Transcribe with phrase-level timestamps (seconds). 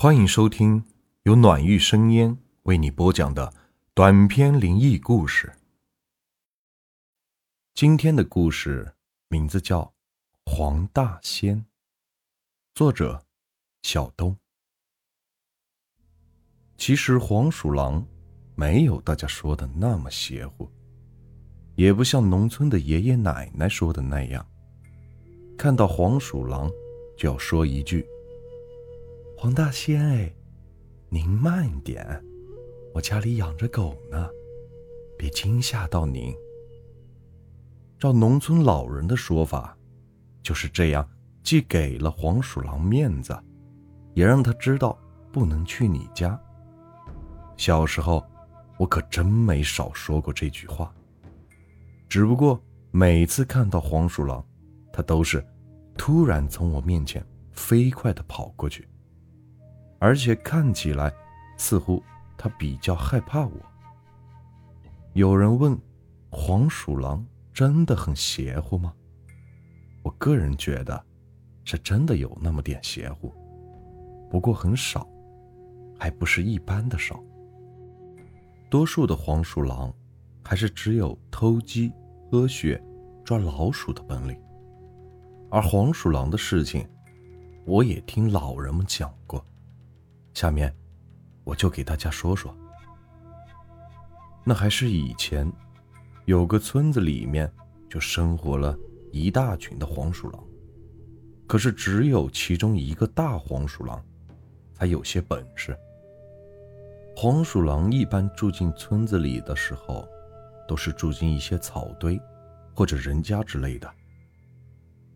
[0.00, 0.84] 欢迎收听
[1.24, 3.52] 由暖玉生烟为你播讲的
[3.94, 5.52] 短篇灵异故事。
[7.74, 8.94] 今天的故事
[9.26, 9.82] 名字叫
[10.46, 11.56] 《黄大仙》，
[12.76, 13.26] 作者
[13.82, 14.36] 小东。
[16.76, 18.06] 其实黄鼠狼
[18.54, 20.70] 没有大家说的那么邪乎，
[21.74, 24.46] 也不像农村的爷爷奶奶说的那样，
[25.58, 26.70] 看到黄鼠狼
[27.16, 28.06] 就要说一句。
[29.40, 30.34] 黄大仙哎，
[31.08, 32.20] 您慢点，
[32.92, 34.28] 我家里养着狗呢，
[35.16, 36.34] 别惊吓到您。
[38.00, 39.78] 照农村老人的说法，
[40.42, 41.08] 就是这样，
[41.44, 43.32] 既给了黄鼠狼面子，
[44.12, 44.98] 也让他知道
[45.30, 46.36] 不能去你家。
[47.56, 48.26] 小时候，
[48.76, 50.92] 我可真没少说过这句话。
[52.08, 52.60] 只不过
[52.90, 54.44] 每次看到黄鼠狼，
[54.92, 55.46] 它都是
[55.96, 58.84] 突然从我面前飞快地跑过去。
[59.98, 61.12] 而且看起来，
[61.56, 62.02] 似乎
[62.36, 63.52] 他比较害怕我。
[65.14, 65.76] 有人问
[66.30, 68.94] ：“黄鼠狼真的很邪乎吗？”
[70.04, 71.04] 我个人觉得，
[71.64, 73.32] 是真的有那么点邪乎，
[74.30, 75.06] 不过很少，
[75.98, 77.22] 还不是一般的少。
[78.70, 79.92] 多数的黄鼠狼，
[80.44, 81.92] 还是只有偷鸡、
[82.30, 82.80] 喝血、
[83.24, 84.40] 抓老鼠的本领。
[85.50, 86.86] 而黄鼠狼的事情，
[87.66, 89.44] 我也听老人们讲过。
[90.38, 90.72] 下面，
[91.42, 92.56] 我就给大家说说。
[94.44, 95.52] 那还是以前，
[96.26, 97.52] 有个村子里面
[97.90, 98.78] 就生活了
[99.10, 100.40] 一大群的黄鼠狼，
[101.48, 104.00] 可是只有其中一个大黄鼠狼，
[104.74, 105.76] 才有些本事。
[107.16, 110.06] 黄鼠狼一般住进村子里的时候，
[110.68, 112.16] 都是住进一些草堆，
[112.72, 113.92] 或者人家之类的。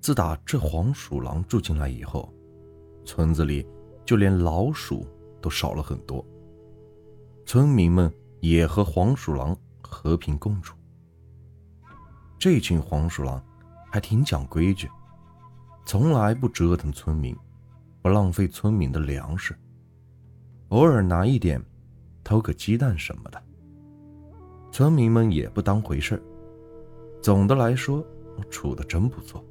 [0.01, 2.29] 自打这黄鼠狼住进来以后，
[3.05, 3.65] 村子里。
[4.05, 5.07] 就连老鼠
[5.41, 6.25] 都少了很多，
[7.47, 10.77] 村民们也和黄鼠狼和平共处。
[12.39, 13.43] 这群黄鼠狼
[13.91, 14.89] 还挺讲规矩，
[15.87, 17.37] 从来不折腾村民，
[18.03, 19.57] 不浪费村民的粮食，
[20.71, 21.63] 偶尔拿一点
[22.25, 23.43] 偷个鸡蛋什么的，
[24.73, 26.21] 村民们也不当回事
[27.21, 28.05] 总的来说，
[28.51, 29.45] 处的真不错。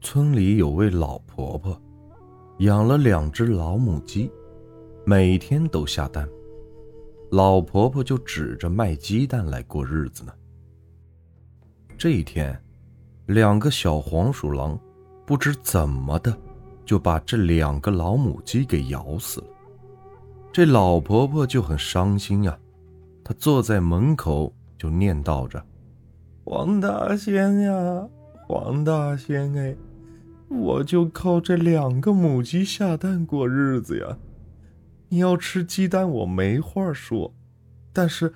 [0.00, 1.80] 村里有位老婆婆。
[2.60, 4.30] 养了两只老母鸡，
[5.06, 6.28] 每天都下蛋，
[7.30, 10.32] 老婆婆就指着卖鸡蛋来过日子呢。
[11.96, 12.54] 这一天，
[13.24, 14.78] 两个小黄鼠狼
[15.24, 16.36] 不知怎么的，
[16.84, 19.46] 就把这两个老母鸡给咬死了。
[20.52, 22.58] 这老婆婆就很伤心呀，
[23.24, 25.64] 她坐在门口就念叨着
[26.44, 28.06] ：“黄大仙呀，
[28.46, 29.74] 黄大仙哎。”
[30.50, 34.18] 我就靠这两个母鸡下蛋过日子呀！
[35.08, 37.32] 你要吃鸡蛋，我没话说，
[37.92, 38.34] 但是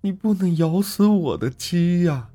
[0.00, 2.30] 你不能咬死我的鸡呀！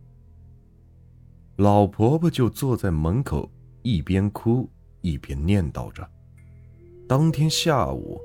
[1.58, 4.70] 老婆婆就坐在门口，一边哭
[5.02, 6.10] 一边念叨着。
[7.06, 8.22] 当天下午，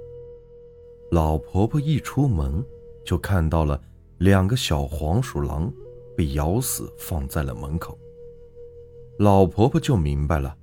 [1.11, 2.65] 老婆婆一出门，
[3.05, 3.81] 就看到了
[4.19, 5.73] 两个小黄鼠狼
[6.17, 7.99] 被咬死，放在了门口。
[9.19, 10.57] 老婆婆就明白了。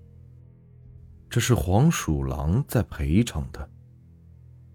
[1.31, 3.65] 这是黄鼠狼在赔偿他。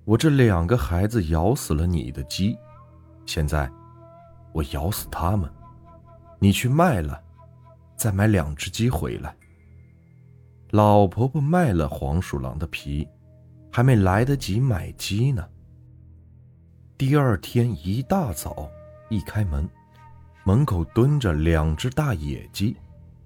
[0.07, 2.57] 我这两个孩子咬死了你的鸡，
[3.27, 3.71] 现在
[4.53, 5.53] 我咬死他们，
[6.39, 7.23] 你去卖了，
[7.95, 9.37] 再买两只鸡回来。
[10.71, 13.07] 老婆婆卖了黄鼠狼的皮，
[13.71, 15.47] 还没来得及买鸡呢。
[16.97, 18.67] 第二天一大早
[19.11, 19.69] 一开门，
[20.43, 22.75] 门口蹲着两只大野鸡，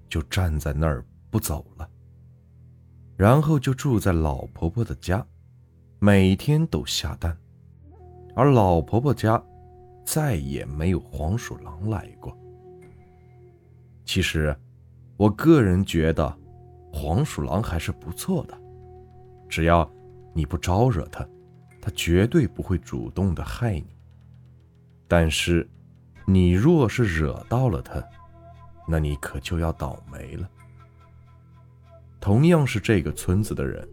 [0.09, 1.89] 就站在那儿不走了。
[3.21, 5.23] 然后就住在老婆婆的家，
[5.99, 7.37] 每天都下蛋，
[8.35, 9.39] 而老婆婆家
[10.07, 12.35] 再也没有黄鼠狼来过。
[14.07, 14.57] 其实，
[15.19, 16.35] 我个人觉得
[16.91, 18.59] 黄鼠狼还是不错的，
[19.51, 19.87] 只要
[20.33, 21.23] 你不招惹它，
[21.79, 23.95] 它绝对不会主动的害你。
[25.07, 25.69] 但是，
[26.25, 28.03] 你若是惹到了它，
[28.89, 30.49] 那你可就要倒霉了。
[32.21, 33.89] 同样是这个村子的人，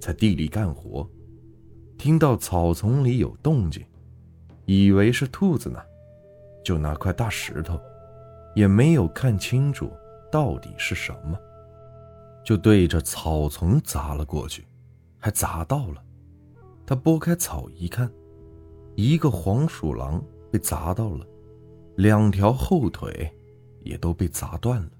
[0.00, 1.06] 在地里干活，
[1.98, 3.84] 听到草丛里有动静，
[4.64, 5.78] 以为是兔子呢，
[6.64, 7.78] 就拿块大石头，
[8.54, 9.92] 也没有看清楚
[10.32, 11.38] 到底是什么，
[12.42, 14.64] 就对着草丛砸了过去，
[15.18, 16.02] 还砸到了。
[16.86, 18.10] 他拨开草一看，
[18.94, 21.26] 一个黄鼠狼被砸到了，
[21.96, 23.30] 两条后腿
[23.82, 24.90] 也都被砸断了。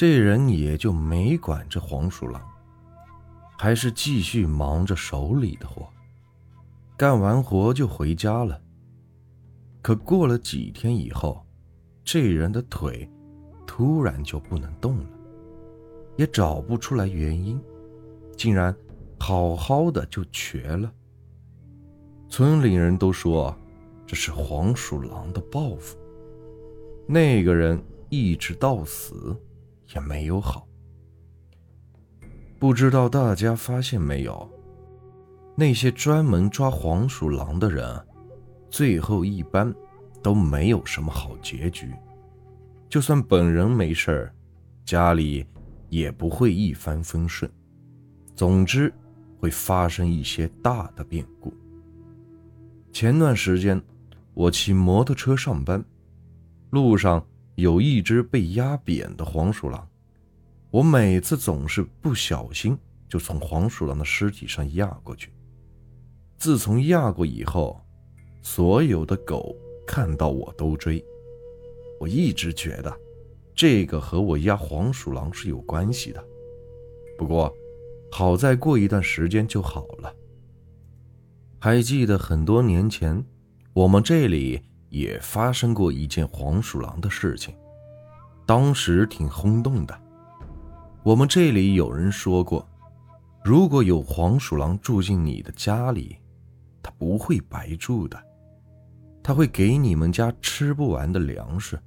[0.00, 2.40] 这人也就没管这黄鼠狼，
[3.58, 5.86] 还是继续忙着手里的活，
[6.96, 8.58] 干完活就回家了。
[9.82, 11.44] 可过了几天以后，
[12.02, 13.06] 这人的腿
[13.66, 15.04] 突然就不能动了，
[16.16, 17.60] 也找不出来原因，
[18.38, 18.74] 竟然
[19.18, 20.90] 好好的就瘸了。
[22.30, 23.54] 村里人都说
[24.06, 25.98] 这是黄鼠狼的报复。
[27.06, 29.36] 那个人一直到死
[29.94, 30.66] 也没有好。
[32.58, 34.48] 不知道大家发现没有，
[35.56, 38.06] 那些专门抓黄鼠狼的人，
[38.68, 39.74] 最后一般
[40.22, 41.90] 都没有什么好结局。
[42.88, 44.34] 就算本人没事儿，
[44.84, 45.46] 家里
[45.88, 47.50] 也不会一帆风顺。
[48.34, 48.92] 总之，
[49.38, 51.52] 会发生一些大的变故。
[52.92, 53.80] 前段时间，
[54.34, 55.82] 我骑摩托车上班，
[56.70, 57.24] 路上
[57.60, 59.86] 有一只被压扁的黄鼠狼。
[60.70, 62.76] 我每次总是不小心
[63.08, 65.32] 就从黄鼠狼的尸体上压过去。
[66.38, 67.80] 自从压过以后，
[68.40, 69.54] 所有的狗
[69.86, 71.04] 看到我都追。
[71.98, 72.96] 我一直觉得，
[73.54, 76.24] 这个和我压黄鼠狼是有关系的。
[77.18, 77.54] 不过，
[78.10, 80.14] 好在过一段时间就好了。
[81.58, 83.22] 还记得很多年前，
[83.74, 87.54] 我们这里也发生过一件黄鼠狼的事情，
[88.44, 89.98] 当时挺轰动的。
[91.02, 92.68] 我们这里有人说过，
[93.42, 96.18] 如果有黄鼠狼住进你的家里，
[96.82, 98.22] 它不会白住的，
[99.22, 101.80] 它会给你们家吃不完的粮食。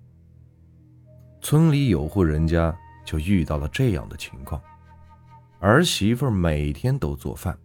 [1.41, 4.61] 村里有户人家就遇到了这样的情况，
[5.59, 7.57] 儿媳妇每天都做饭，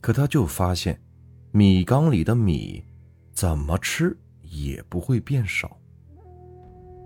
[0.00, 1.02] 可她就发现，
[1.50, 2.84] 米缸里的米
[3.32, 4.16] 怎么吃
[4.50, 5.76] 也不会变少。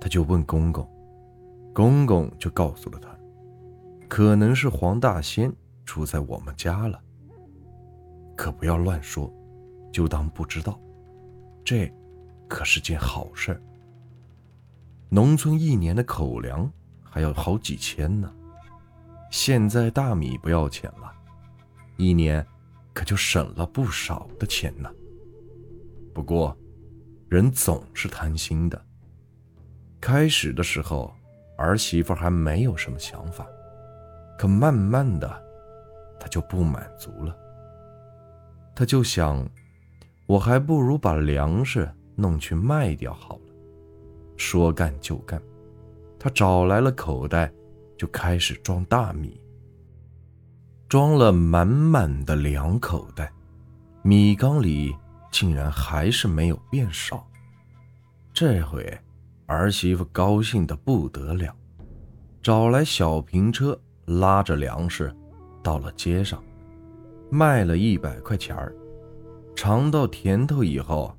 [0.01, 0.89] 她就问公公，
[1.75, 3.09] 公公就告诉了她。
[4.09, 5.53] 可能是黄大仙
[5.85, 7.01] 住在我们家了，
[8.37, 9.33] 可不要乱说，
[9.93, 10.81] 就当不知道。
[11.65, 11.93] 这
[12.49, 13.61] 可是件好事。
[15.09, 16.71] 农村一年的口粮
[17.03, 18.33] 还要好几千呢，
[19.31, 21.13] 现在大米不要钱了，
[21.97, 22.45] 一年
[22.93, 24.91] 可就省了不少的钱呢。
[26.13, 26.57] 不过，
[27.31, 28.85] 人总是贪心的。
[30.01, 31.15] 开始的时候，
[31.57, 33.47] 儿媳妇还没有什么想法。
[34.37, 35.31] 可慢慢的，
[36.19, 37.37] 她就不满足了。
[38.75, 39.49] 他就想，
[40.27, 43.55] 我还不如把粮食弄去卖掉好了。
[44.37, 45.41] 说干就干，
[46.19, 47.53] 他找来了口袋，
[47.97, 49.41] 就开始装大米。
[50.89, 53.31] 装了满满的两口袋，
[54.03, 54.93] 米缸里
[55.31, 57.27] 竟然还是没有变少。
[58.33, 58.99] 这回
[59.47, 61.55] 儿媳妇高兴的不得了，
[62.43, 63.79] 找来小平车。
[64.07, 65.15] 拉着粮食，
[65.63, 66.43] 到了街上，
[67.31, 68.75] 卖了一百块钱儿。
[69.55, 71.17] 尝到甜头以后，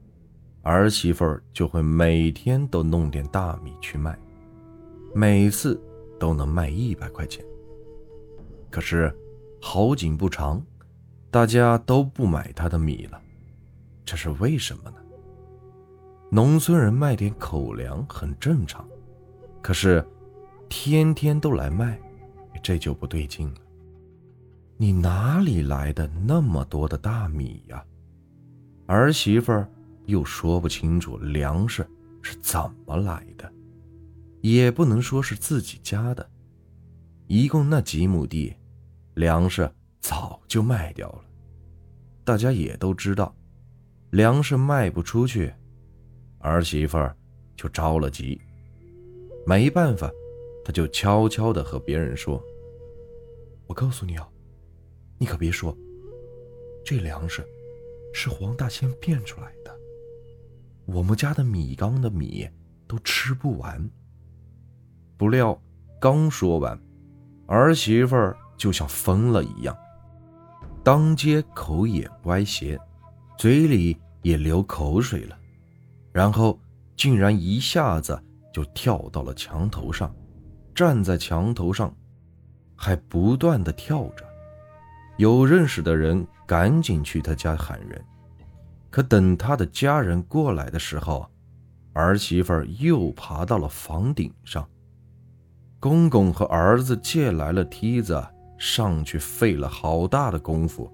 [0.61, 4.17] 儿媳妇就会每天都弄点大米去卖，
[5.15, 5.81] 每次
[6.19, 7.45] 都能卖一百块钱。
[8.69, 9.15] 可是
[9.61, 10.61] 好景不长，
[11.29, 13.20] 大家都不买她的米了，
[14.11, 14.97] 这是为什么呢？
[16.29, 18.85] 农村人卖点口粮很正常，
[19.61, 20.05] 可是
[20.67, 21.97] 天天都来卖。
[22.61, 23.55] 这就不对劲了。
[24.75, 27.81] 你哪里来的那么多的大米呀？
[28.85, 29.65] 儿媳妇
[30.07, 31.89] 又说不清楚粮食
[32.21, 33.49] 是怎么来的，
[34.41, 36.29] 也不能说是自己家的。
[37.27, 38.53] 一共那几亩地，
[39.13, 41.21] 粮食早就卖掉了。
[42.25, 43.33] 大家也都知道，
[44.11, 45.53] 粮食卖不出去，
[46.39, 47.15] 儿媳妇儿
[47.55, 48.39] 就着了急。
[49.45, 50.11] 没办法，
[50.65, 52.43] 她就悄悄地和别人说。
[53.67, 54.27] 我告诉你啊，
[55.17, 55.73] 你可别说，
[56.83, 57.41] 这粮食
[58.13, 59.73] 是黄大仙变出来的。
[60.85, 62.45] 我们家的米缸的米
[62.89, 63.89] 都吃不完。
[65.15, 65.57] 不料
[66.01, 66.77] 刚说完，
[67.47, 69.73] 儿媳妇儿就像疯了一样，
[70.83, 72.77] 当街口眼歪斜，
[73.41, 75.35] 嘴里也流口水了，
[76.11, 76.59] 然后
[76.95, 78.21] 竟然一下子
[78.53, 80.15] 就跳到了墙头上，
[80.75, 81.91] 站在墙头上。
[82.75, 84.23] 还不断的跳着，
[85.17, 87.99] 有认识的人赶紧去他家喊人，
[88.91, 91.27] 可等他的家人过来的时候，
[91.93, 94.69] 儿媳妇又爬到了房顶上。
[95.79, 98.23] 公公和儿子借来了梯子，
[98.59, 100.87] 上去费了好大的功夫，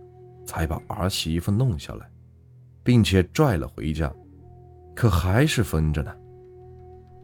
[0.45, 2.09] 才把儿媳妇弄下来，
[2.87, 4.09] 并且拽了回家，
[4.95, 6.15] 可还是分着呢。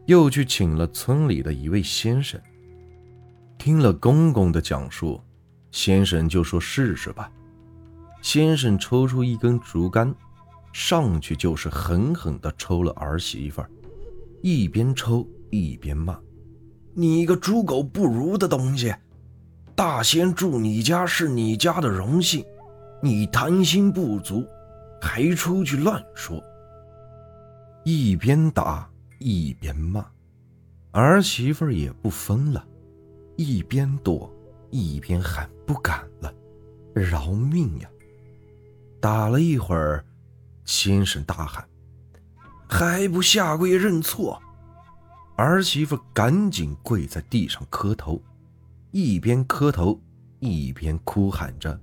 [0.04, 2.38] 又去请了村里的一位先生。
[3.56, 5.18] 听了公公的讲述，
[5.70, 7.32] 先生就说试试吧。
[8.20, 10.14] 先生抽出一根竹竿，
[10.70, 13.70] 上去就是狠狠地抽了儿媳妇儿，
[14.42, 16.20] 一边抽一边骂
[16.92, 18.94] ：“你一个猪狗不如的东西！
[19.74, 22.44] 大仙住你家是你家的荣幸，
[23.02, 24.44] 你贪心不足，
[25.04, 26.42] 还出去乱说。”
[27.84, 30.06] 一边打一边骂，
[30.92, 32.66] 儿媳妇也不分了，
[33.36, 34.32] 一边躲
[34.70, 36.32] 一边喊：“不敢了，
[36.94, 37.90] 饶命呀！”
[39.02, 40.02] 打了一会儿，
[40.64, 41.62] 先生大喊
[42.66, 44.40] ：“还不下跪认错！”
[45.36, 48.22] 儿媳妇赶紧跪在地上磕头，
[48.92, 50.00] 一边磕头
[50.38, 51.78] 一边哭喊着：“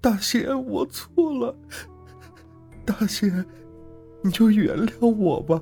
[0.00, 1.54] 大仙，我错了，
[2.84, 3.44] 大仙，
[4.22, 5.60] 你就原谅我吧，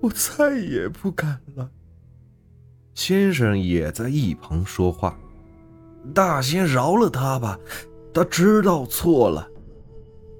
[0.00, 1.70] 我再也不敢了。”
[2.94, 5.18] 先生也在一旁说话
[6.14, 7.58] ：“大仙，饶了他吧。”
[8.12, 9.48] 他知道错了。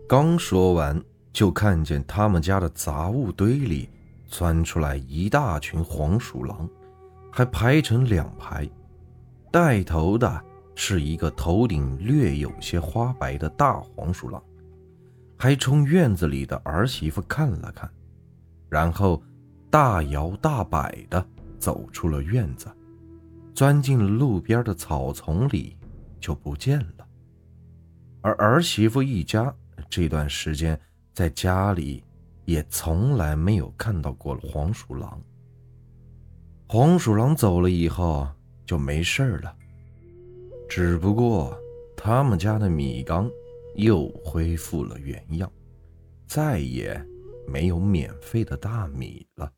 [0.08, 1.00] 刚说完，
[1.32, 3.88] 就看见他们家的杂物堆里
[4.26, 6.68] 钻出来一大群黄鼠狼，
[7.30, 8.68] 还排成两排。
[9.52, 10.44] 带头的
[10.80, 14.40] 是一个头顶略有些花白的大黄鼠狼，
[15.36, 17.90] 还冲院子里的儿媳妇看了看，
[18.68, 19.20] 然后
[19.68, 21.26] 大摇大摆地
[21.58, 22.68] 走出了院子，
[23.52, 25.76] 钻进了路边的草丛里，
[26.20, 27.06] 就不见了。
[28.20, 29.52] 而儿媳妇一家
[29.90, 30.80] 这段时间
[31.12, 32.04] 在家里
[32.44, 35.20] 也从来没有看到过黄鼠狼。
[36.68, 38.28] 黄鼠狼走了以后
[38.64, 39.52] 就没事了，
[40.68, 41.58] 只不过
[41.96, 43.30] 他们家的米缸
[43.74, 45.50] 又恢复了原样，
[46.26, 47.02] 再也
[47.46, 49.52] 没有免费的大米了。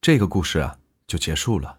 [0.00, 1.78] 这个故事啊就结束了。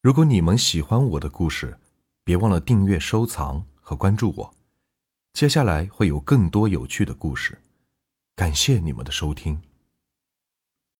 [0.00, 1.76] 如果你们喜欢我的故事，
[2.24, 4.54] 别忘了订阅、收藏和关注我。
[5.32, 7.58] 接下来会有更多有趣的故事，
[8.36, 9.60] 感谢你们的收听。